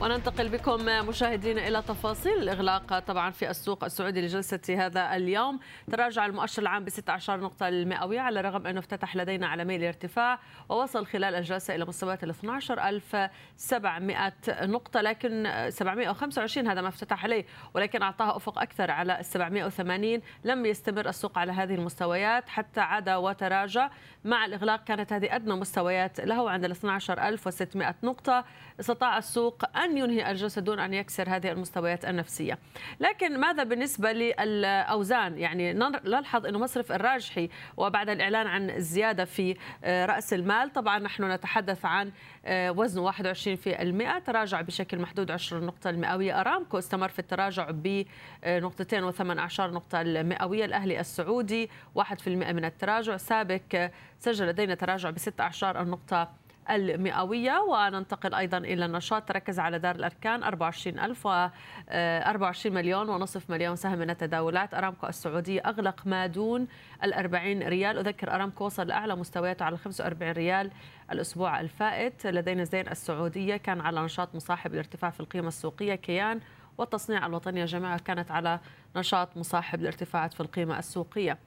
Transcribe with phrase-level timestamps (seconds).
[0.00, 5.60] وننتقل بكم مشاهدينا إلى تفاصيل الإغلاق طبعا في السوق السعودي لجلسة هذا اليوم.
[5.90, 10.38] تراجع المؤشر العام ب 16 نقطة المئوية على الرغم أنه افتتح لدينا على ميل ارتفاع
[10.68, 14.32] ووصل خلال الجلسة إلى مستويات ال 12700
[14.66, 20.66] نقطة لكن 725 هذا ما افتتح عليه ولكن اعطاها أفق أكثر على ال 780 لم
[20.66, 23.90] يستمر السوق على هذه المستويات حتى عاد وتراجع.
[24.24, 28.44] مع الإغلاق كانت هذه أدنى مستويات له عند ال 12600 نقطة.
[28.80, 32.58] استطاع السوق أن أن ينهي الجلسة دون أن يكسر هذه المستويات النفسية.
[33.00, 35.72] لكن ماذا بالنسبة للأوزان؟ يعني
[36.04, 40.72] نلحظ أنه مصرف الراجحي وبعد الإعلان عن الزيادة في آه، رأس المال.
[40.72, 42.12] طبعا نحن نتحدث عن
[42.46, 46.40] آه، وزنه 21% تراجع بشكل محدود 10 نقطة المئوية.
[46.40, 50.64] أرامكو استمر في التراجع بنقطتين وثمان أعشار نقطة المئوية.
[50.64, 53.16] الأهلي السعودي 1% من التراجع.
[53.16, 59.28] سابق سجل لدينا تراجع بست أعشار النقطة المئوية وننتقل أيضا إلى النشاط.
[59.28, 61.48] تركز على دار الأركان 24000 و
[61.90, 64.74] 24 مليون ونصف مليون سهم من التداولات.
[64.74, 66.66] أرامكو السعودية أغلق ما دون
[67.04, 67.98] ال 40 ريال.
[67.98, 70.70] أذكر أرامكو وصل لأعلى مستوياته على 45 ريال
[71.12, 72.26] الأسبوع الفائت.
[72.26, 76.40] لدينا زين السعودية كان على نشاط مصاحب الارتفاع في القيمة السوقية كيان
[76.78, 78.60] والتصنيع الوطني جماعة كانت على
[78.96, 81.38] نشاط مصاحب الارتفاعات في القيمة السوقية.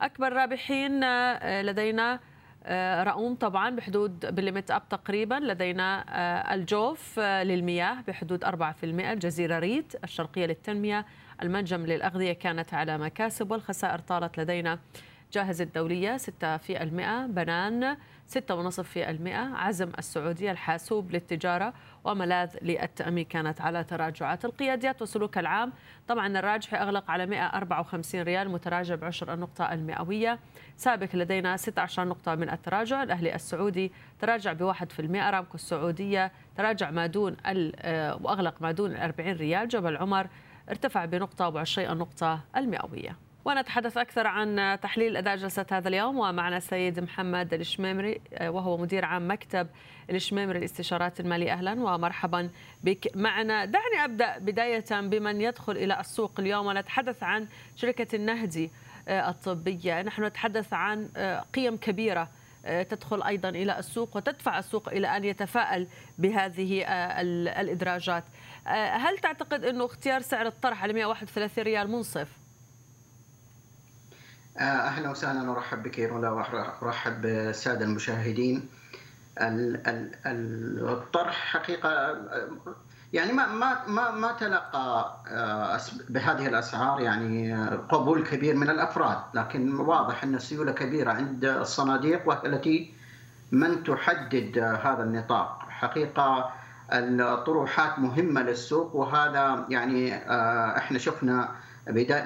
[0.00, 2.20] أكبر رابحين آه، لدينا آه،
[3.02, 5.34] رؤوم طبعا بحدود بالليمت أب تقريبا.
[5.34, 11.06] لدينا آه، الجوف آه، للمياه بحدود 4% الجزيرة ريت الشرقية للتنمية
[11.42, 14.78] المنجم للأغذية كانت على مكاسب والخسائر طالت لدينا
[15.34, 17.96] جاهز الدولية 6% بنان
[18.28, 25.72] 6.5% عزم السعودية الحاسوب للتجارة وملاذ للتأمين كانت على تراجعات القياديات وسلوك العام.
[26.08, 30.38] طبعا الراجحي أغلق على 154 ريال متراجع بعشر النقطة المئوية.
[30.76, 33.02] سابق لدينا 16 نقطة من التراجع.
[33.02, 38.96] الأهلي السعودي تراجع بواحد في المئة أرامكو السعودية تراجع ما دون آه، وأغلق ما دون
[38.96, 39.68] 40 ريال.
[39.68, 40.26] جبل عمر
[40.70, 43.23] ارتفع بنقطة وعشرين النقطة المئوية.
[43.44, 49.30] ونتحدث أكثر عن تحليل أداء جلسة هذا اليوم ومعنا السيد محمد الشميمري وهو مدير عام
[49.30, 49.66] مكتب
[50.10, 51.52] الشميمري الاستشارات المالية.
[51.52, 52.50] أهلا ومرحبا
[52.84, 53.64] بك معنا.
[53.64, 57.46] دعني أبدأ بداية بمن يدخل إلى السوق اليوم ونتحدث عن
[57.76, 58.70] شركة النهدي
[59.08, 60.02] الطبية.
[60.02, 61.08] نحن نتحدث عن
[61.54, 62.28] قيم كبيرة
[62.64, 65.86] تدخل أيضا إلى السوق وتدفع السوق إلى أن يتفائل
[66.18, 66.84] بهذه
[67.60, 68.24] الإدراجات.
[68.66, 72.43] هل تعتقد أنه اختيار سعر الطرح على 131 ريال منصف آه،
[74.58, 78.68] أهلا وسهلا أرحب بك رولا وأرحب بالسادة المشاهدين.
[79.38, 82.16] الطرح حقيقة
[83.12, 89.74] يعني ما ما ما ما تلقى آه، بهذه الأسعار يعني قبول كبير من الأفراد لكن
[89.74, 92.94] واضح أن السيولة كبيرة عند الصناديق وهي التي
[93.52, 95.62] من تحدد هذا النطاق.
[95.68, 96.50] حقيقة
[96.92, 101.48] الطروحات مهمة للسوق وهذا يعني آه، إحنا شفنا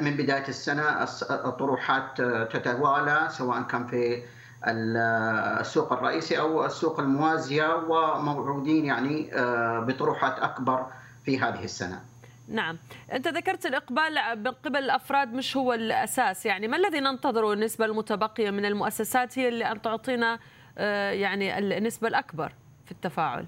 [0.01, 4.23] من بداية السنة الطروحات تتوالى سواء كان في
[4.67, 10.87] السوق الرئيسي أو السوق الموازية وموعودين يعني آه، بطروحات أكبر
[11.25, 12.01] في هذه السنة.
[12.49, 12.79] نعم.
[13.13, 16.47] أنت ذكرت الإقبال من قبل الأفراد مش هو الأساس.
[16.47, 20.39] يعني ما الذي ننتظره النسبة المتبقية من المؤسسات هي اللي أن تعطينا
[20.79, 22.53] آه، يعني النسبة الأكبر
[22.85, 23.47] في التفاعل؟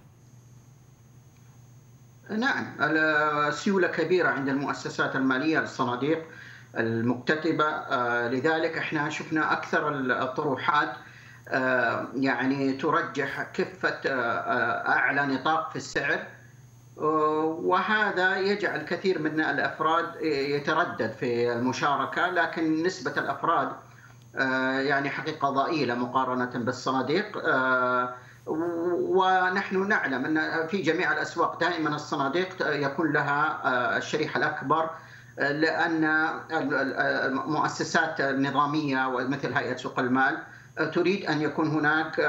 [2.30, 6.24] نعم السيولة كبيرة عند المؤسسات المالية الصناديق
[6.78, 10.92] المكتتبة آه، لذلك إحنا شفنا أكثر الطروحات
[11.48, 16.26] آه، يعني ترجح كفة آه، أعلى نطاق في السعر
[16.96, 23.68] وهذا يجعل كثير من الأفراد يتردد في المشاركة لكن نسبة الأفراد
[24.86, 27.38] يعني حقيقة ضئيلة مقارنة بالصناديق
[28.46, 34.90] ونحن نعلم أن في جميع الأسواق دائما الصناديق يكون لها آه، الشريحة الأكبر
[35.38, 36.04] آه، لأن
[37.26, 40.38] المؤسسات النظامية مثل هيئة سوق المال
[40.78, 42.20] آه، تريد أن يكون هناك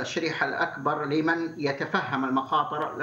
[0.00, 3.02] الشريحة الأكبر لمن يتفهم المخاطر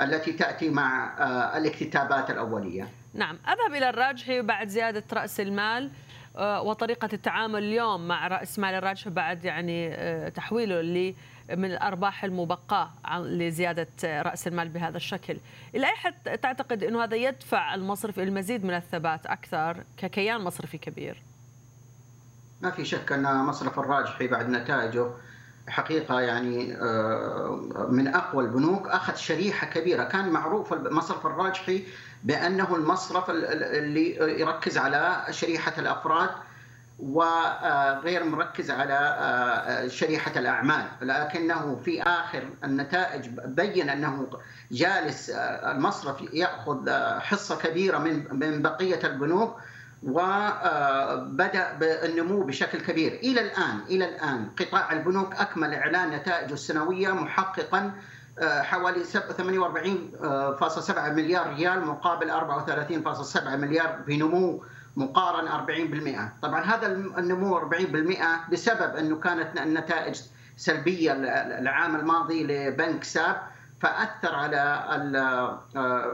[0.00, 1.14] التي تأتي مع
[1.56, 2.88] الاكتتابات الأولية.
[3.14, 5.90] نعم، أذهب إلى الراجحي بعد زيادة رأس المال
[6.38, 9.96] وطريقة التعامل اليوم مع رأس مال الراجحي بعد يعني
[10.30, 10.80] تحويله
[11.50, 15.36] من الأرباح المبقاة لزيادة رأس المال بهذا الشكل.
[15.74, 21.22] إلى أي حد تعتقد أنه هذا يدفع المصرف المزيد من الثبات أكثر ككيان مصرفي كبير؟
[22.62, 25.10] ما في شك أن مصرف الراجحي بعد نتائجه
[25.68, 28.88] حقيقة يعني آه، من أقوى البنوك.
[28.88, 30.04] أخذ شريحة كبيرة.
[30.04, 31.84] كان معروف المصرف الراجحي
[32.24, 36.30] بأنه المصرف اللي يركز على شريحة الأفراد
[36.98, 40.86] وغير مركز على شريحة الأعمال.
[41.00, 44.26] لكنه في آخر النتائج بين أنه
[44.72, 46.90] جالس المصرف يأخذ
[47.20, 47.98] حصة كبيرة
[48.32, 49.56] من بقية البنوك
[50.02, 53.12] وبدا بالنمو بشكل كبير.
[53.12, 57.92] إلى الآن إلى الآن قطاع البنوك أكمل إعلان نتائجه السنوية محققا
[58.42, 64.64] حوالي 48.7 مليار ريال مقابل 34.7 مليار بنمو
[64.96, 65.48] مقارن
[66.38, 70.20] 40% طبعا هذا النمو 40% بسبب أنه كانت النتائج
[70.56, 71.12] سلبية
[71.58, 73.42] العام الماضي لبنك ساب
[73.80, 74.84] فأثر على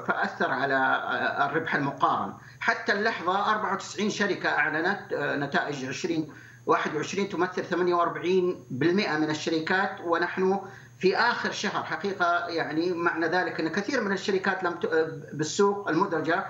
[0.06, 1.02] فأثر على
[1.50, 2.32] الربح المقارن.
[2.60, 6.28] حتى اللحظة 94 شركة أعلنت نتائج 20
[6.66, 7.74] 21 تمثل 48%
[8.80, 10.60] من الشركات ونحن
[10.98, 14.78] في آخر شهر حقيقة يعني معنى ذلك أن كثير من الشركات لم
[15.32, 16.46] بالسوق المدرجة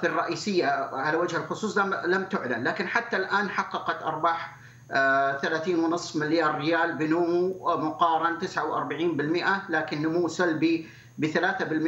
[0.04, 2.64] الرئيسية على وجه الخصوص لم تعلن.
[2.64, 4.56] لكن حتى الآن حققت أرباح
[4.92, 11.32] 30.5 مليار ريال بنمو مقارن 49% لكن نمو سلبي ب 3%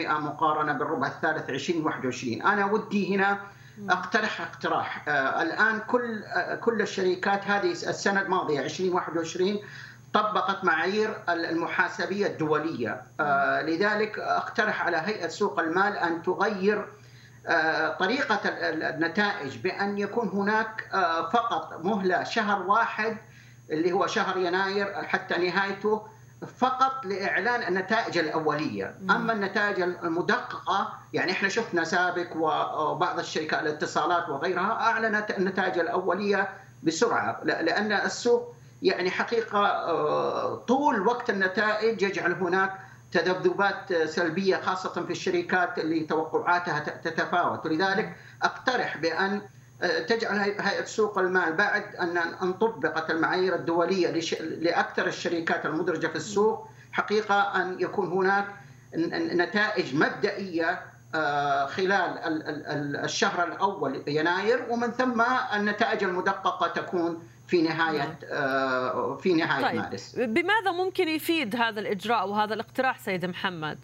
[0.09, 3.39] مقارنة بالربع الثالث 2021 أنا ودي هنا
[3.91, 5.09] أقترح اقتراح.
[5.41, 6.23] الآن كل
[6.61, 9.59] كل الشركات هذه السنة الماضية 2021
[10.13, 13.03] طبقت معايير المحاسبية الدولية.
[13.63, 16.89] لذلك أقترح على هيئة سوق المال أن تغير
[17.99, 20.89] طريقة النتائج بأن يكون هناك
[21.33, 23.17] فقط مهلة شهر واحد
[23.71, 26.03] اللي هو شهر يناير حتى نهايته
[26.59, 28.95] فقط لإعلان النتائج الأولية.
[29.11, 36.49] أما النتائج المدققة يعني إحنا شفنا سابق وبعض الشركات الاتصالات وغيرها أعلنت النتائج الأولية
[36.83, 39.65] بسرعة لأن السوق يعني حقيقة
[40.55, 42.73] طول وقت النتائج يجعل هناك
[43.15, 47.67] تذبذبات سلبية خاصة في الشركات اللي توقعاتها تتفاوت.
[47.67, 49.43] ولذلك أقترح بأن
[50.09, 56.69] تجعل هيئة سوق المال بعد أن أن طبقت المعايير الدولية لأكثر الشركات المدرجة في السوق
[56.93, 58.47] حقيقة أن يكون هناك
[59.37, 60.83] نتائج مبدئية
[61.67, 62.19] خلال
[63.05, 65.23] الشهر الأول يناير ومن ثم
[65.55, 68.19] النتائج المدققة تكون في نهاية
[69.17, 69.81] في نهاية طيب.
[69.81, 70.17] مارس.
[70.19, 73.79] بماذا ممكن يفيد هذا الإجراء وهذا الاقتراح سيد محمد؟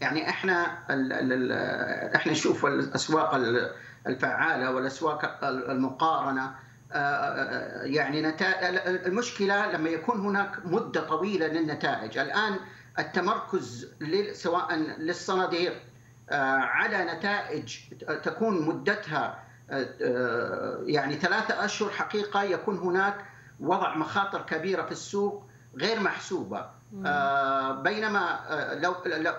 [0.00, 1.52] يعني إحنا ال ال
[2.16, 3.34] إحنا نشوف الأسواق
[4.06, 6.54] الفعالة والأسواق المقارنة
[7.82, 8.34] يعني
[9.06, 12.56] المشكلة لما يكون هناك مدة طويلة للنتائج، الآن
[12.98, 13.88] التمركز
[14.32, 15.82] سواء للصناديق
[16.30, 17.76] على نتائج
[18.22, 19.45] تكون مدتها
[20.86, 23.24] يعني ثلاثة أشهر حقيقة يكون هناك
[23.60, 25.44] وضع مخاطر كبيرة في السوق
[25.76, 26.66] غير محسوبة.
[27.82, 28.38] بينما
[28.82, 28.94] لو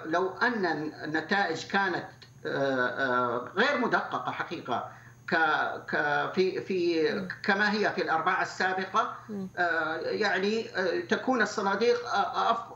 [0.06, 0.66] لو أن
[1.04, 2.08] النتائج كانت
[3.56, 4.92] غير مدققة حقيقة
[5.28, 5.36] ك
[6.36, 7.10] في في
[7.44, 9.16] كما هي في الارباع السابقة
[10.06, 10.64] يعني
[11.10, 11.98] تكون الصناديق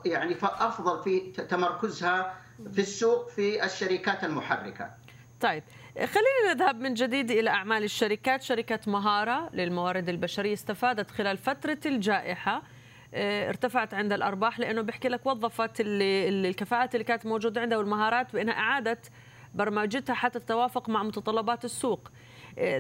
[0.06, 1.20] يعني افضل في
[1.50, 2.34] تمركزها
[2.74, 4.90] في السوق في الشركات المحركة.
[5.42, 5.64] طيب
[5.96, 8.42] خلينا نذهب من جديد إلى أعمال الشركات.
[8.42, 12.62] شركة مهارة للموارد البشرية استفادت خلال فترة الجائحة.
[13.14, 19.12] ارتفعت عند الأرباح لأنه بيحكي لك وظفت الكفاءات اللي كانت موجودة عندها والمهارات بأنها أعادت
[19.54, 22.08] برمجتها حتى تتوافق مع متطلبات السوق.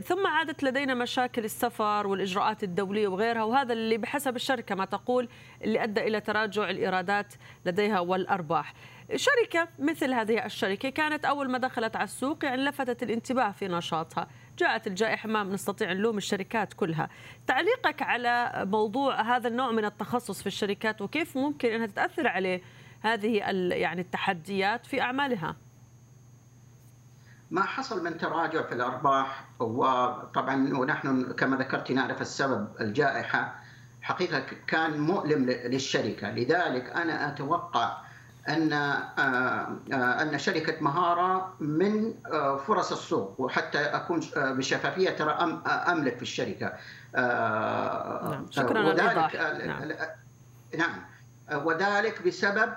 [0.03, 5.29] ثم عادت لدينا مشاكل السفر والإجراءات الدولية وغيرها وهذا اللي بحسب الشركة ما تقول
[5.63, 7.33] اللي أدى إلى تراجع الإيرادات
[7.65, 8.73] لديها والأرباح.
[9.15, 14.27] شركة مثل هذه الشركة كانت أول ما دخلت على السوق يعني لفتت الانتباه في نشاطها.
[14.57, 17.09] جاءت الجائحة ما نستطيع نلوم الشركات كلها.
[17.47, 22.61] تعليقك على موضوع هذا النوع من التخصص في الشركات وكيف ممكن أنها تأثر عليه
[23.01, 23.37] هذه
[23.73, 25.55] يعني التحديات في أعمالها؟
[27.51, 33.55] ما حصل من تراجع في الأرباح وطبعا ونحن كما ذكرت نعرف السبب الجائحة.
[34.01, 36.31] حقيقة كان مؤلم للشركة.
[36.31, 38.10] لذلك أنا أتوقع
[38.49, 38.73] أن
[39.93, 42.13] أن شركة مهارة من
[42.67, 46.73] فرص السوق وحتى أكون بشفافية ترى أملك في الشركة
[47.15, 48.45] نعم.
[48.49, 49.91] شكرا وذلك نعم.
[50.77, 51.01] نعم
[51.65, 52.73] وذلك بسبب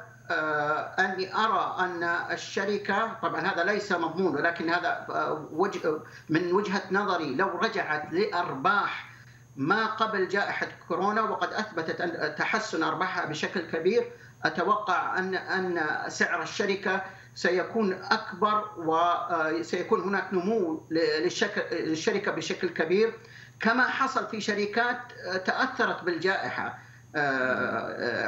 [0.98, 5.06] أني أرى أن الشركة طبعا هذا ليس مضمون ولكن هذا
[5.52, 9.14] وجه من وجهة نظري لو رجعت لأرباح
[9.56, 12.02] ما قبل جائحة كورونا وقد أثبتت
[12.38, 14.10] تحسن أرباحها بشكل كبير
[14.44, 17.02] أتوقع ان أن سعر الشركة
[17.34, 23.12] سيكون أكبر وسيكون هناك نمو للشركة بشكل كبير.
[23.60, 24.98] كما حصل في شركات
[25.46, 26.78] تأثرت بالجائحة.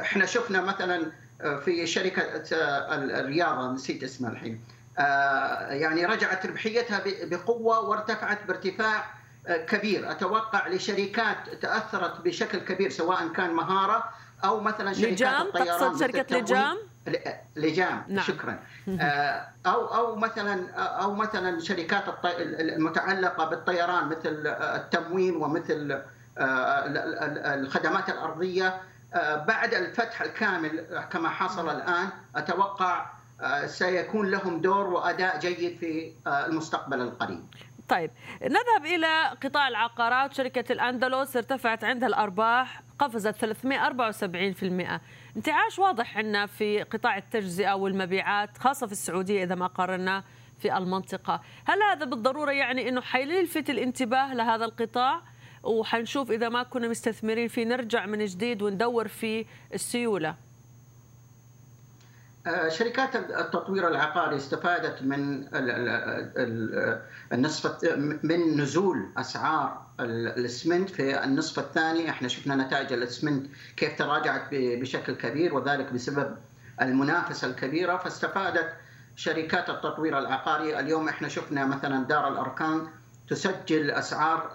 [0.01, 1.13] إحنا شفنا مثلا
[1.65, 2.43] في شركة
[2.93, 4.61] الرياضة نسيت اسمها الحين.
[5.81, 9.05] يعني رجعت ربحيتها بقوة وارتفعت بارتفاع
[9.69, 10.11] كبير.
[10.11, 14.05] أتوقع لشركات تأثرت بشكل كبير سواء كان مهارة
[14.45, 16.77] أو مثلا شركات لجام؟ الطيران تقصد شركه لجام؟
[17.57, 18.25] لجام نعم.
[18.25, 18.59] شكرا.
[19.67, 22.05] أو أو مثلا أو مثلا شركات
[22.61, 26.03] المتعلقة بالطيران مثل التموين ومثل
[26.39, 28.81] الخدمات الأرضية.
[29.47, 33.07] بعد الفتح الكامل كما حصل الآن أتوقع
[33.67, 37.45] سيكون لهم دور وأداء جيد في المستقبل القريب.
[37.89, 38.11] طيب
[38.43, 40.35] نذهب إلى قطاع العقارات.
[40.35, 45.01] شركة الأندلس ارتفعت عندها الأرباح قفزت 374%
[45.37, 50.25] انتعاش واضح عندنا في قطاع التجزئة والمبيعات خاصة في السعودية إذا ما قارنا
[50.59, 51.41] في المنطقة.
[51.65, 55.23] هل هذا بالضرورة يعني إنه حيلفت الانتباه لهذا القطاع؟
[55.63, 60.46] وحنشوف إذا ما كنا مستثمرين فيه نرجع من جديد وندور في السيولة.
[62.69, 65.49] شركات التطوير العقاري استفادت من
[67.33, 67.85] النصف
[68.23, 72.11] من نزول أسعار الاسمنت في النصف الثاني.
[72.11, 76.37] إحنا شفنا نتائج الاسمنت كيف تراجعت بشكل كبير وذلك بسبب
[76.83, 77.97] المنافسة الكبيرة.
[77.97, 78.73] فاستفادت
[79.17, 80.81] شركات التطوير العقاري.
[80.81, 82.89] اليوم إحنا شفنا مثلا دار الاركان
[83.29, 84.51] تسجل أسعار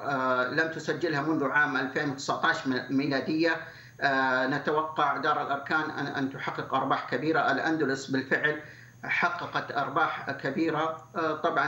[0.52, 3.58] لم تسجلها منذ عام 2019 ميلادية.
[4.50, 7.52] نتوقع دار الأركان ان تحقق أرباح كبيرة.
[7.52, 8.62] الأندلس بالفعل
[9.04, 10.98] حققت أرباح كبيرة.
[11.44, 11.66] طبعا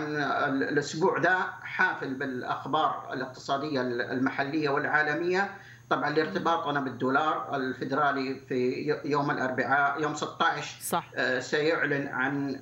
[0.48, 5.50] الأسبوع ذا حافل بالأخبار الاقتصادية المحلية والعالمية.
[5.90, 11.10] طبعا لارتباطنا بالدولار الفدرالي في يوم الأربعاء يوم 16 صح.
[11.40, 12.60] سيعلن عن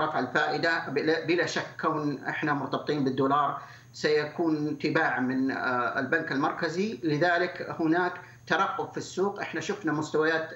[0.00, 0.88] رفع الفائدة.
[1.26, 3.62] بلا شك كون إحنا مرتبطين بالدولار
[3.92, 5.50] سيكون تباع من
[5.96, 7.00] البنك المركزي.
[7.02, 8.12] لذلك هناك
[8.50, 9.40] ترقب في السوق.
[9.40, 10.50] إحنا شفنا مستويات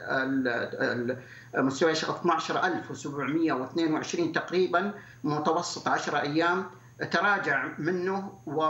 [1.55, 6.67] مستويات 12722 تقريبا متوسط 10 أيام.
[7.11, 8.63] تراجع منه و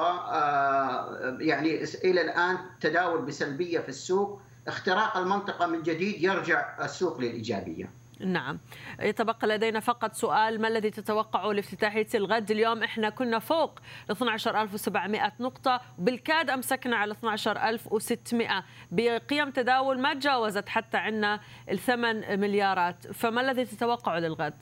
[1.40, 4.40] يعني إلى الآن تداول بسلبية في السوق.
[4.66, 7.90] اختراق المنطقة من جديد يرجع السوق للإيجابية.
[8.20, 8.58] نعم.
[9.00, 13.78] يتبقى لدينا فقط سؤال ما الذي تتوقعه لافتتاحية الغد؟ اليوم إحنا كنا فوق
[14.10, 21.40] ال 12700 نقطة بالكاد أمسكنا على 12600 بقيم تداول ما تجاوزت حتى عندنا
[21.70, 23.12] الثمن مليارات.
[23.12, 24.54] فما الذي تتوقعه للغد؟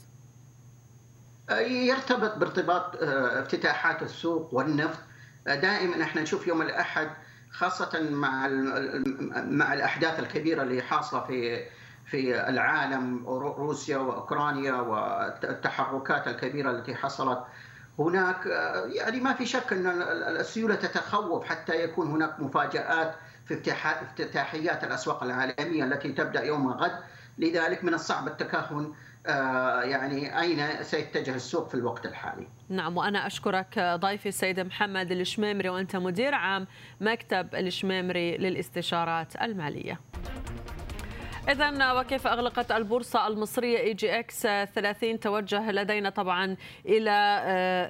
[1.60, 5.00] يرتبط بارتباط افتتاحات السوق والنفط.
[5.46, 7.10] دائما إحنا نشوف يوم الأحد
[7.50, 8.48] خاصة مع
[9.34, 11.64] مع الأحداث الكبيرة اللي حاصلة في
[12.06, 13.26] في العالم
[13.58, 17.44] روسيا وأوكرانيا والتحركات الكبيرة التي حصلت
[17.98, 18.46] هناك
[18.86, 19.86] يعني ما في شك أن
[20.40, 23.14] السيولة تتخوف حتى يكون هناك مفاجآت
[23.46, 26.92] في افتتاحيات الأسواق العالمية التي تبدأ يوم غد
[27.38, 28.92] لذلك من الصعب التكهن
[29.84, 32.48] يعني أين سيتجه السوق في الوقت الحالي.
[32.68, 36.66] نعم وأنا أشكرك ضيفي السيد محمد الشميمري وأنت مدير عام
[37.00, 40.00] مكتب الشميمري للاستشارات المالية.
[41.48, 46.56] إذا وكيف أغلقت البورصة المصرية EGX 30؟ توجه لدينا طبعا
[46.86, 47.10] إلى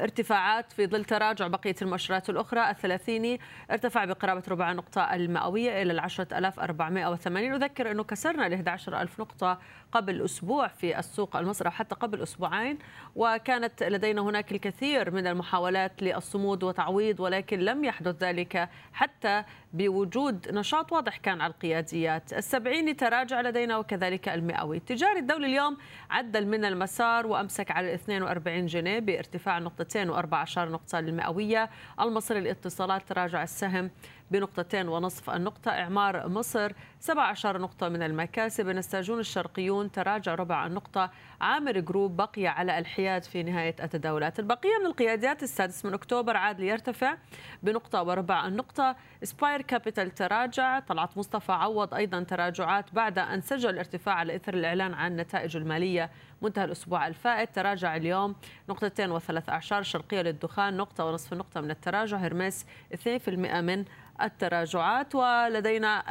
[0.02, 2.71] ارتفاعات في ظل تراجع بقية المؤشرات الأخرى.
[2.71, 3.40] الثلاثيني
[3.71, 9.59] ارتفع بقرابة ربع نقطة المئوية إلى 10480 أذكر أنه كسرنا ال 11000 نقطة
[9.92, 12.78] قبل أسبوع في السوق المصري حتى قبل أسبوعين.
[13.16, 20.93] وكانت لدينا هناك الكثير من المحاولات للصمود وتعويض ولكن لم يحدث ذلك حتى بوجود نشاط
[20.93, 22.33] واضح كان على القياديات.
[22.33, 24.76] السبعيني تراجع لدينا وكذلك المئوي.
[24.76, 25.76] التجاري الدولي اليوم
[26.11, 31.71] عدل من المسار وأمسك على 42 جنيه بارتفاع نقطتين و14 نقطة للمئوية.
[32.00, 33.91] المصري الاتصالات تراجع السهم
[34.32, 35.70] بنقطتين ونصف النقطة.
[35.70, 38.68] إعمار مصر 17 نقطة من المكاسب.
[38.68, 41.10] النساجون الشرقيون تراجع ربع النقطة.
[41.40, 44.38] عامر جروب بقي على الحياد في نهاية التداولات.
[44.38, 47.16] البقية من القيادات السادس من أكتوبر عاد ليرتفع
[47.62, 48.96] بنقطة وربع النقطة.
[49.23, 50.80] أسباير كابيتال تراجع.
[50.80, 56.10] طلعت مصطفى عوض أيضا تراجعات بعد أن سجل ارتفاع على إثر الإعلان عن نتائج المالية
[56.42, 57.54] منتهى الأسبوع الفائت.
[57.54, 58.34] تراجع اليوم
[58.68, 60.76] نقطتين وثلاث أعشار شرقية للدخان.
[60.76, 62.16] نقطة ونصف نقطة من التراجع.
[62.16, 63.84] هرمس 2% من
[64.23, 66.02] التراجعات ولدينا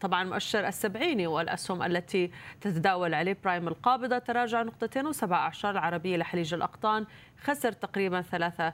[0.00, 4.18] طبعا مؤشر السبعيني والأسهم التي تتداول عليه برايم القابضة.
[4.18, 7.06] تراجع نقطتين وسبع أعشار العربية لحليج الأقطان
[7.42, 8.72] خسر تقريبا ثلاثة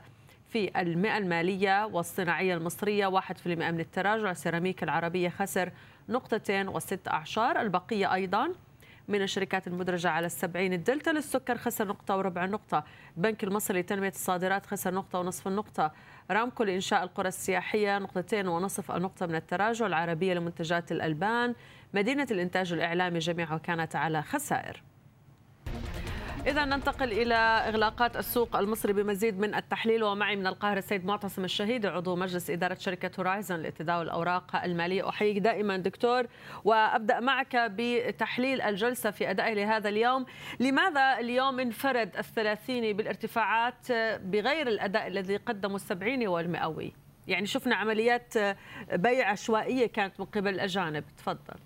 [0.49, 4.33] في المئة المالية والصناعية المصرية واحد في المئة من التراجع.
[4.33, 5.71] سيراميك العربية خسر
[6.09, 7.61] نقطتين وست أعشار.
[7.61, 8.51] البقية أيضا
[9.07, 10.73] من الشركات المدرجة على السبعين.
[10.73, 12.83] الدلتا للسكر خسر نقطة وربع نقطة.
[13.17, 15.91] بنك المصري لتنمية الصادرات خسر نقطة ونصف النقطة.
[16.31, 21.55] رامكو لإنشاء القرى السياحية نقطتين ونصف النقطة من التراجع العربية لمنتجات الألبان.
[21.93, 24.83] مدينة الإنتاج الإعلامي جميعها كانت على خسائر.
[26.47, 30.03] إذا ننتقل إلى إغلاقات السوق المصري بمزيد من التحليل.
[30.03, 35.09] ومعي من القاهرة السيد معتصم الشهيد عضو مجلس إدارة شركة هورايزن لتداول الأوراق المالية.
[35.09, 36.27] أحييك دائما دكتور
[36.63, 40.25] وأبدأ معك بتحليل الجلسة في أدائه لهذا اليوم.
[40.59, 46.93] لماذا اليوم انفرد الثلاثيني بالارتفاعات بغير الأداء الذي قدمه السبعيني والمئوي؟
[47.27, 48.33] يعني شفنا عمليات
[48.93, 51.03] بيع عشوائية كانت من قبل الأجانب.
[51.17, 51.59] تفضل.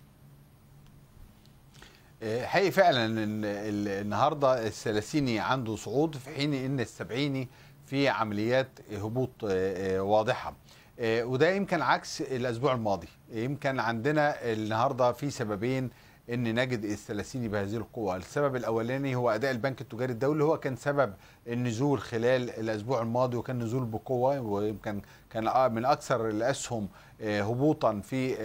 [2.23, 7.47] حقيقي فعلا إن النهارده الثلاثيني عنده صعود في حين إن السبعيني
[7.85, 9.43] في عمليات هبوط
[9.97, 10.55] واضحة.
[11.01, 13.07] وده يمكن عكس الأسبوع الماضي.
[13.31, 15.89] يمكن عندنا النهارده في سببين
[16.33, 18.15] إن نجد الثلاثيني بهذه القوة.
[18.15, 21.13] السبب الأولاني هو أداء البنك التجاري الدولي هو كان سبب
[21.47, 26.87] النزول خلال الأسبوع الماضي وكان نزول بقوة ويمكن كان من أكثر الأسهم
[27.21, 28.35] هبوطا في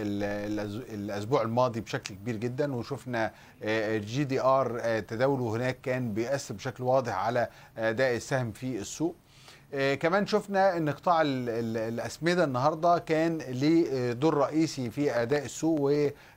[0.93, 2.75] الأسبوع الماضي بشكل كبير جدا.
[2.75, 9.15] وشفنا ال GDR تداوله هناك كان بيأثر بشكل واضح على أداء السهم في السوق.
[9.99, 15.79] كمان شفنا إن قطاع الأسمدة النهارده كان ليه دور رئيسي في أداء السوق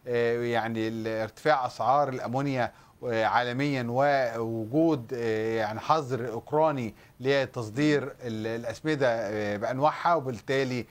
[0.06, 0.88] ويعني
[1.22, 5.12] ارتفاع أسعار الأمونيا عالميا ووجود
[5.56, 10.86] يعني حظر أوكراني لتصدير الأسمدة بأنواعها وبالتالي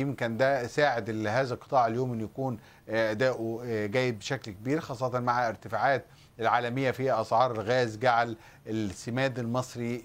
[0.00, 6.04] يمكن ده ساعد هذا القطاع اليوم إن يكون أداؤه جيد بشكل كبير خاصة مع ارتفاعات
[6.40, 8.36] العالمية في أسعار الغاز جعل
[8.66, 10.02] السماد المصري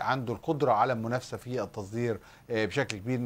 [0.00, 3.20] عنده القدرة على المنافسة في التصدير بشكل كبير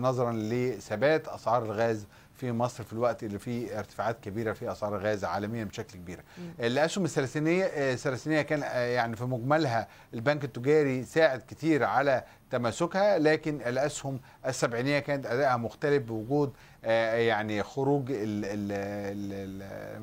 [0.00, 5.24] نظرا لثبات أسعار الغاز في مصر في الوقت اللي فيه ارتفاعات كبيرة في أسعار الغاز
[5.24, 6.20] عالميا بشكل كبير.
[6.60, 8.60] الاسهم الثلاثينيه الثلاثينيه كان
[8.94, 16.02] يعني في مجملها البنك التجاري ساعد كتير على تماسكها لكن الأسهم السبعينية كانت ادائها مختلف
[16.02, 16.52] بوجود
[16.84, 18.12] يعني خروج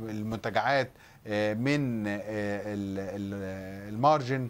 [0.09, 0.91] المنتجعات
[1.57, 2.03] من
[3.89, 4.49] المارجن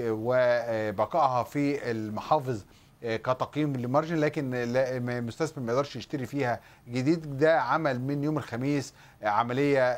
[0.00, 2.64] وبقائها في المحافظ
[3.02, 7.38] كتقييم للمارجن لكن المستثمر ما يقدرش يشتري فيها جديد.
[7.38, 9.92] ده عمل من يوم الخميس عملية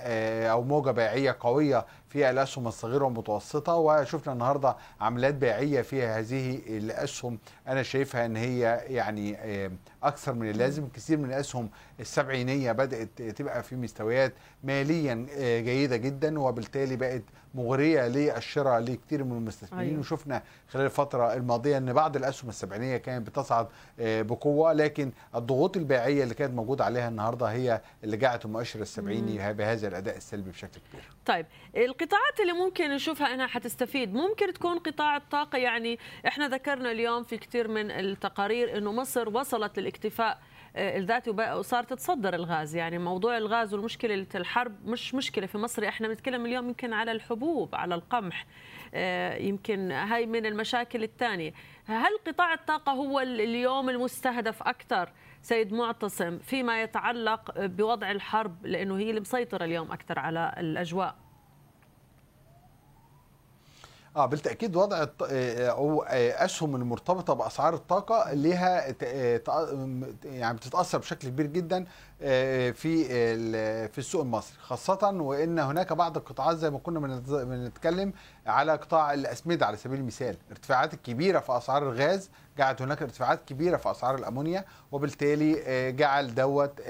[0.50, 3.74] أو موجة بيعية قوية في الأسهم الصغيرة والمتوسطة.
[3.74, 7.38] وشفنا النهارده عمليات بيعية في هذه الأسهم.
[7.68, 9.36] أنا شايفها إن هي يعني
[10.04, 10.88] أكثر من اللازم.
[10.88, 15.26] كثير من الأسهم السبعينية بدأت تبقى في مستويات ماليا
[15.60, 17.22] جيدة جدا وبالتالي بقت
[17.54, 19.88] مغرية للشراء لكثير من المستثمرين.
[19.88, 20.00] أيوة.
[20.00, 23.66] وشفنا خلال الفترة الماضية إن بعض الأسهم السبعينية كانت بتصعد
[23.98, 29.88] بقوة لكن الضغوط البيعية اللي كانت موجودة عليها النهارده هي اللي جعلت المؤشر السبعيني بهذا
[29.88, 31.04] الأداء السلبي بشكل كبير.
[31.26, 35.58] طيب القطاعات اللي ممكن نشوفها أنها حتستفيد ممكن تكون قطاع الطاقة.
[35.58, 40.38] يعني إحنا ذكرنا اليوم في كثير من التقارير إنه مصر وصلت للاكتفاء
[40.76, 42.76] الذاتي وصارت تصدر الغاز.
[42.76, 47.74] يعني موضوع الغاز والمشكلة الحرب مش مشكلة في مصر إحنا بنتكلم اليوم يمكن على الحبوب
[47.74, 48.46] على القمح
[49.40, 51.52] يمكن هاي من المشاكل الثانية.
[51.86, 59.10] هل قطاع الطاقة هو اليوم المستهدف أكثر؟ سيد معتصم فيما يتعلق بوضع الحرب لأنه هي
[59.10, 61.23] اللي مسيطرة اليوم أكثر على الأجواء.
[64.16, 68.94] آه بالتأكيد وضع أو أسهم المرتبطة بأسعار الطاقة لها
[70.24, 71.84] يعني بتتأثر بشكل كبير جدا
[72.72, 73.04] في
[73.88, 74.56] في السوق المصري.
[74.60, 77.00] خاصة وإن هناك بعض القطاعات زي ما كنا
[77.44, 78.12] بنتكلم
[78.46, 80.36] على قطاع الأسمدة على سبيل المثال.
[80.46, 86.80] الارتفاعات الكبيره في أسعار الغاز جعلت هناك ارتفاعات كبيرة في أسعار الأمونيا وبالتالي جعل دوت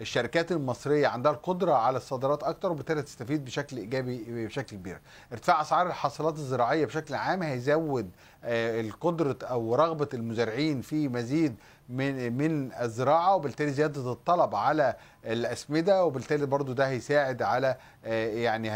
[0.00, 5.00] الشركات المصرية عندها القدرة على الصادرات أكتر وبالتالي تستفيد بشكل إيجابي بشكل كبير.
[5.32, 8.10] ارتفاع أسعار الحاصلات الزراعية بشكل عام هيزود
[8.44, 11.56] القدرة أو رغبة المزارعين في مزيد
[11.88, 14.96] من من الزراعة وبالتالي زيادة الطلب على
[15.26, 18.70] الأسمدة وبالتالي برضو ده هيساعد على يعني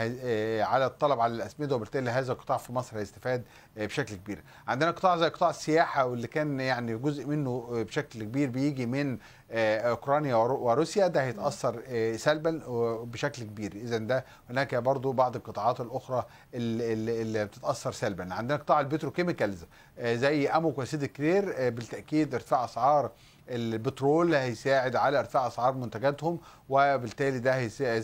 [0.62, 3.44] على الطلب على الأسمدة وبالتالي هذا القطاع في مصر هيستفاد
[3.76, 4.42] بشكل كبير.
[4.68, 9.18] عندنا قطاع زي قطاع السياحة واللي كان يعني جزء منه بشكل كبير بيجي من
[9.52, 11.82] أوكرانيا وروسيا ده هيتأثر
[12.16, 12.62] سلبا
[13.04, 19.64] بشكل كبير اذا ده هناك برضو بعض القطاعات الأخرى اللي بتتأثر سلبا عندنا قطاع البتروكيميكالز
[20.02, 23.10] زي أموك وسيد كرير بالتأكيد ارتفاع أسعار
[23.48, 27.54] البترول هيساعد على ارتفاع اسعار منتجاتهم وبالتالي ده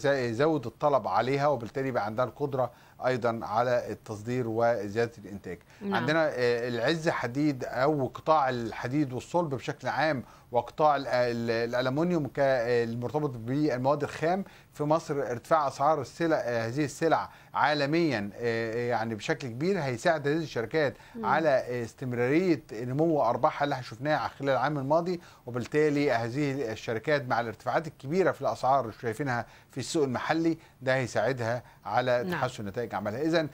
[0.04, 2.70] هيزود الطلب عليها وبالتالي يبقى عندها القدرة
[3.06, 5.94] أيضا على التصدير وزيادة الإنتاج نعم.
[5.94, 10.22] عندنا آه، العز حديد أو قطاع الحديد والصلب بشكل عام
[10.52, 17.30] وقطاع ال- ال- الالومنيوم كالمرتبط بالمواد الخام في مصر ارتفاع أسعار السلع آه، هذه السلع
[17.54, 19.78] عالميا آه، يعني بشكل كبير.
[19.80, 25.20] هيساعد هذه الشركات على استمرارية نمو ارباحها اللي إحنا شفناها خلال العام الماضي.
[25.46, 31.62] وبالتالي هذه الشركات مع الارتفاعات الكبيرة في الأسعار اللي شايفينها في السوق المحلي ده هيساعدها
[31.84, 32.32] على نعم.
[32.40, 33.22] تحسن نتائج عملها.
[33.22, 33.46] اذا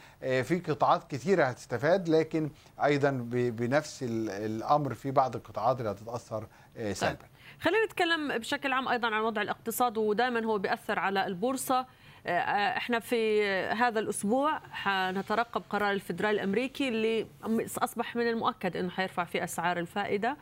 [0.43, 2.51] في قطاعات كثيرة هتستفاد لكن
[2.85, 6.47] أيضا بنفس ال- الأمر في بعض القطاعات اللي هتتأثر
[6.93, 11.87] سلبا خلينا نتكلم بشكل عام أيضا عن وضع الاقتصاد ودائما هو بيأثر على البورصة.
[12.27, 17.27] آه، إحنا في هذا الأسبوع حنترقب قرار الفدرالي الأمريكي اللي
[17.79, 20.37] أصبح من المؤكد إنه حيرفع فيه أسعار الفائدة.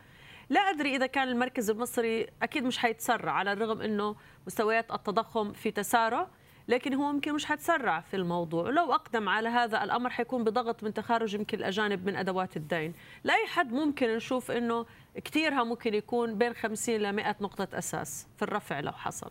[0.51, 4.17] لا أدري إذا كان المركز المصري أكيد مش حيتسرع على الرغم إنه
[4.47, 6.27] مستويات التضخم في تسارع
[6.69, 8.71] لكن هو يمكن مش حتسرع في الموضوع.
[8.71, 12.95] لو أقدم على هذا الأمر حيكون بضغط من تخارج يمكن الأجانب من أدوات الدين.
[13.25, 18.43] لأي حد ممكن نشوف أنه كثيرها ممكن يكون بين 50 ل 100 نقطة أساس في
[18.43, 19.31] الرفع لو حصل.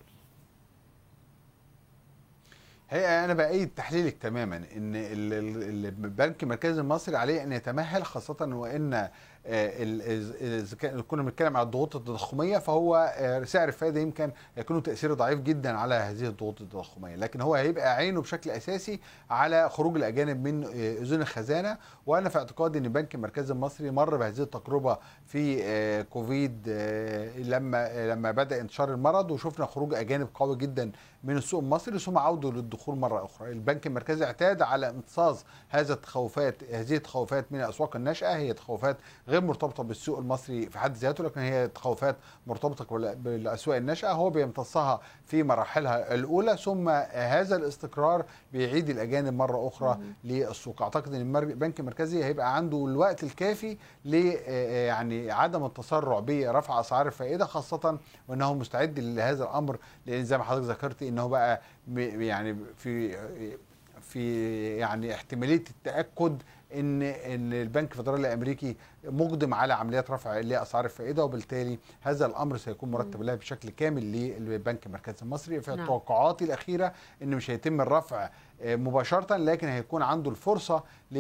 [2.89, 8.37] هي أنا بأيد تحليلك تماما إن ال- ال- البنك المركزي المصري عليه إن يتمهل خاصة
[8.41, 9.09] وإن
[9.45, 15.13] اذا كان- كنا بنتكلم على الضغوط التضخمية فهو آه، سعر الفائدة يمكن يكون له تاثير
[15.13, 17.15] ضعيف جدا على هذه الضغوط التضخمية.
[17.15, 18.99] لكن هو هيبقى عينه بشكل أساسي
[19.29, 20.67] على خروج الأجانب من آه،
[21.01, 21.77] أذون الخزانة.
[22.05, 27.87] وأنا في اعتقادي إن البنك المركزي المصري مر بهذه التجربة في آه، كوفيد آه، لما
[27.87, 30.91] آه، لما بدأ انتشار المرض وشفنا خروج أجانب قوي جدا
[31.23, 33.51] من السوق المصري ثم عودوا للدخول مرة أخرى.
[33.51, 38.35] البنك المركزي اعتاد على امتصاص هذا التخوفات هذه التخوفات من الأسواق الناشئة.
[38.35, 42.15] هي تخوفات غير مرتبطة بالسوق المصري في حد ذاته لكن هي تخوفات
[42.47, 44.11] مرتبطة بال- بالأسواق الناشئة.
[44.11, 50.81] هو بيمتصها في مراحلها الأولى ثم هذا الاستقرار بيعيد الأجانب مرة أخرى للسوق.
[50.81, 57.07] أعتقد إن المر- البنك المركزي هيبقى عنده الوقت الكافي ل يعني عدم التسرع برفع أسعار
[57.07, 59.77] الفائدة خاصة وإنه مستعد لهذا الأمر.
[60.05, 60.69] لأن زي ما حضرتك
[61.09, 61.61] ذكرتي انه بقى
[61.97, 63.17] يعني في
[64.01, 66.41] في يعني احتمالية التأكد
[66.73, 72.91] إن إن البنك الفدرالي الأمريكي مقدم على عمليات رفع لأسعار الفائدة وبالتالي هذا الأمر سيكون
[72.91, 75.85] مرتب لها بشكل كامل للبنك المركزي المصري في نعم.
[75.85, 78.29] توقعاتي الأخيرة إن مش هيتم الرفع
[78.65, 81.17] مباشرة لكن هيكون عنده الفرصة ل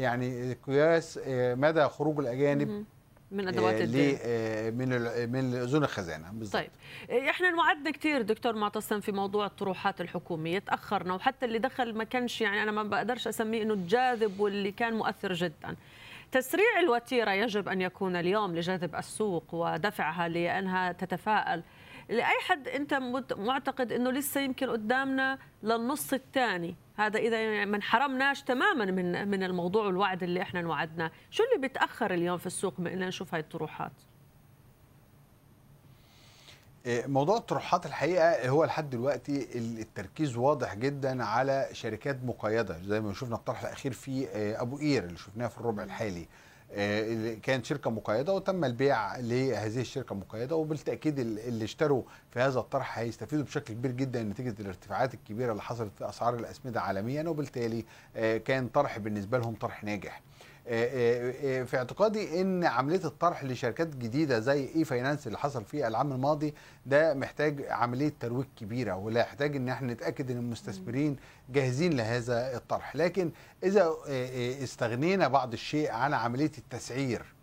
[0.00, 2.84] يعني قياس آه، مدى خروج الأجانب.
[3.34, 6.70] من آه، الدين ل- آه، من ال- من اذون الخزانة بالظبط طيب
[7.28, 12.40] إحنا انوعدنا كثير دكتور معتصم في موضوع الطروحات الحكومية تأخرنا وحتى اللي دخل ما كانش
[12.40, 15.76] يعني أنا ما بقدرش أسميه إنه جاذب واللي كان مؤثر جدا.
[16.32, 21.62] تسريع الوتيرة يجب أن يكون اليوم لجذب السوق ودفعها لأنها تتفائل
[22.08, 22.94] لأي حد أنت
[23.36, 26.76] معتقد إنه لسه يمكن قدامنا للنص الثاني.
[26.96, 31.68] هذا إذا يعني ما انحرمناش تماما من من الموضوع والوعد اللي إحنا انوعدناه شو اللي
[31.68, 33.92] بيتأخر اليوم في السوق من ان نشوف هاي الطروحات؟
[36.86, 42.78] آه، موضوع الطروحات الحقيقة هو لحد دلوقتي التركيز واضح جدا على شركات مقيدة.
[42.82, 46.28] زي ما شفنا الطرح الأخير في آه، أبو قير اللي شفناه في الربع الحالي.
[47.42, 52.98] كانت شركة مقيدة وتم البيع لهذه الشركة المقيده وبالتأكيد ال- اللي اشتروا في هذا الطرح
[52.98, 57.84] هيستفيدوا بشكل كبير جدا نتيجة الارتفاعات الكبيرة اللي حصلت في أسعار الأسمدة عالميا وبالتالي
[58.16, 60.16] آه، كان طرح بالنسبة لهم طرح ناجح.
[60.16, 60.33] آه، آه، آه،
[60.64, 66.54] في اعتقادي إن عملية الطرح لشركات جديدة زي e-finance اللي حصل في العام الماضي
[66.86, 71.16] ده محتاج عملية ترويج كبيرة ولا يحتاج إن إحنا نتأكد إن المستثمرين
[71.50, 72.96] جاهزين لهذا الطرح.
[72.96, 73.30] لكن
[73.64, 77.33] إذا آه، آه، استغنينا بعض الشيء عن عملية التسعير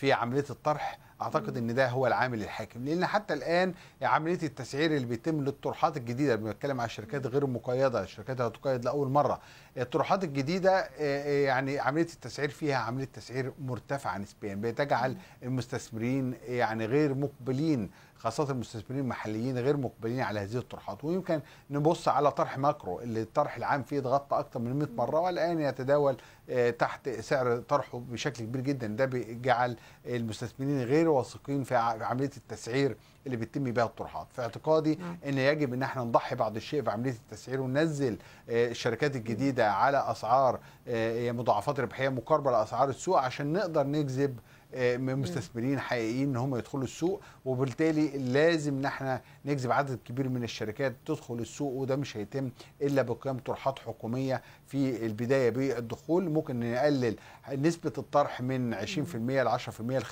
[0.00, 2.84] في عملية الطرح أعتقد إن ده هو العامل الحاكم.
[2.84, 8.40] لأن حتى الآن عملية التسعير اللي بيتم للطروحات الجديدة بنتكلم على الشركات غير المقيده الشركات
[8.40, 9.40] هتقيد لأول مرة
[9.76, 16.86] الطروحات الجديدة آه، آه، يعني عملية التسعير فيها عملية تسعير مرتفعة نسبيا بتجعل المستثمرين يعني
[16.86, 21.04] غير مقبلين خاصة المستثمرين المحليين غير مقبلين على هذه الطروحات.
[21.04, 25.60] ويمكن نبص على طرح ماكرو اللي الطرح العام فيه اتغطى أكثر من 100 مرة والآن
[25.60, 26.16] يتداول
[26.50, 28.86] آه، تحت سعر طرحه بشكل كبير جدا.
[28.86, 34.26] ده بيجعل المستثمرين غير واثقين في ع- عملية التسعير اللي بيتم بها الطروحات.
[34.32, 35.18] في اعتقادي نعم.
[35.26, 38.18] إن يجب إن إحنا نضحي بعض الشيء في عملية التسعير وننزل
[38.50, 44.38] آه، الشركات الجديدة على أسعار آه، مضاعفات ربحية مقاربة لأسعار السوق عشان نقدر نجذب
[44.74, 50.44] من مستثمرين حقيقيين إن هم يدخلوا السوق وبالتالي لازم ان إحنا نجذب عدد كبير من
[50.44, 52.50] الشركات تدخل السوق وده مش هيتم
[52.82, 56.30] إلا بقيام طروحات حكومية في البداية بالدخول.
[56.30, 57.16] ممكن نقلل
[57.52, 58.78] نسبة الطرح من 20%
[59.16, 60.04] ل 10% ل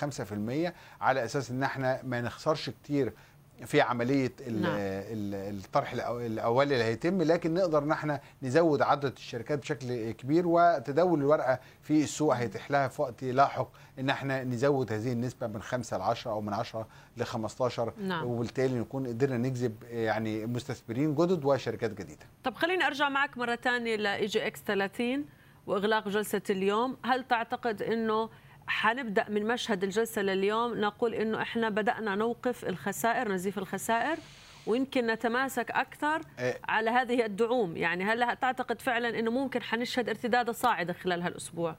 [0.70, 3.12] 5% على أساس إن إحنا ما نخسرش كتير
[3.66, 4.72] في عملية نعم.
[4.76, 11.18] ال- الطرح الاولي اللي هيتم لكن نقدر إن إحنا نزود عدد الشركات بشكل كبير وتداول
[11.20, 13.68] الورقة في السوق هيتيح لها في وقت لاحق
[13.98, 18.24] إن إحنا نزود هذه النسبة من 5 ل 10 أو من 10 ل 15 نعم.
[18.26, 23.96] وبالتالي نكون قدرنا نجذب يعني مستثمرين جدد وشركات جديدة طب خليني أرجع معك مرة ثانية
[23.96, 25.24] ل EGX 30
[25.66, 28.28] وإغلاق جلسة اليوم هل تعتقد إنه
[28.68, 30.81] حنبدأ من مشهد الجلسة لليوم.
[30.81, 34.16] نقول إنه إحنا بدأنا نوقف الخسائر نزيف الخسائر
[34.66, 36.59] ويمكن نتماسك أكثر إيه.
[36.68, 37.76] على هذه الدعوم.
[37.76, 41.76] يعني هل تعتقد فعلا إنه ممكن حنشهد ارتداد صاعدة خلال هالأسبوع؟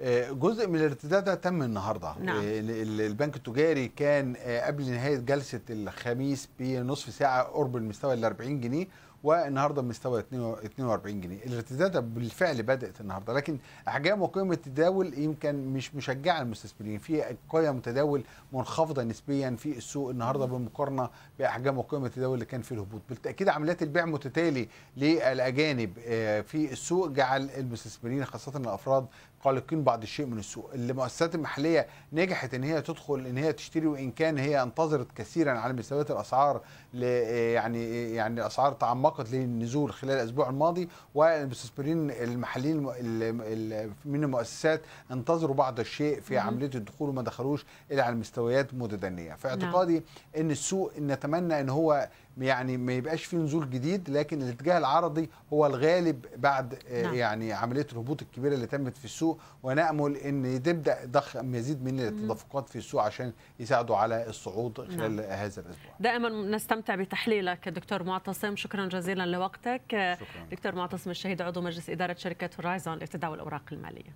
[0.00, 2.14] آه، جزء من الارتداد ده تم النهارده.
[2.20, 2.40] نعم.
[2.44, 8.60] ال- البنك التجاري كان آه، قبل نهاية جلسة الخميس بنصف ساعة قرب المستوى ال 40
[8.60, 8.86] جنيه.
[9.24, 11.44] والنهارده مستوى 42 جنيه.
[11.46, 13.58] الارتداد بالفعل بدأت النهارده لكن
[13.88, 16.98] أحجام وقيم التداول يمكن مش مشجعة المستثمرين.
[16.98, 21.08] في قيم تداول منخفضة نسبيا في السوق النهارده بالمقارنه
[21.38, 23.00] بأحجام وقيم التداول اللي كان في الهبوط.
[23.08, 29.06] بالتأكيد عمليات البيع متتالي للأجانب آه، في السوق جعل المستثمرين خاصة الأفراد
[29.44, 30.70] قلقين بعض الشيء من السوق.
[30.74, 35.72] المؤسسات المحلية نجحت إن هي تدخل إن هي تشتري وإن كان هي انتظرت كثيرا على
[35.72, 36.60] مستويات الأسعار
[36.94, 43.42] ل يعني يعني الاسعار تعمقت للنزول خلال الأسبوع الماضي والمستثمرين المحليين الم- ال-
[43.82, 46.38] ال- من المؤسسات انتظروا بعض الشيء في.
[46.38, 49.34] عملية الدخول وما دخلوش الا على مستويات متدنية.
[49.34, 50.02] في اعتقادي
[50.36, 55.66] إن السوق نتمنى إن هو يعني ما يبقاش فيه نزول جديد لكن الاتجاه العرضي هو
[55.66, 57.14] الغالب بعد آه، نعم.
[57.14, 59.40] يعني عملية الهبوط الكبيرة اللي تمت في السوق.
[59.62, 65.26] ونأمل إن تبدأ ضخ مزيد من التدفقات في السوق عشان يساعدوا على الصعود خلال نعم.
[65.30, 65.94] هذا الأسبوع.
[66.00, 68.56] دائما نستمتع بتحليلك دكتور معتصم.
[68.56, 69.82] شكرا جزيلا لوقتك.
[69.88, 70.46] شكرا.
[70.50, 74.14] دكتور معتصم الشهيد عضو مجلس إدارة شركة هورايزون لتداول الأوراق المالية.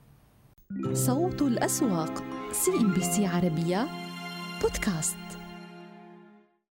[0.92, 2.22] صوت الأسواق
[2.52, 3.88] CNBC عربية
[4.62, 5.37] بودكاست.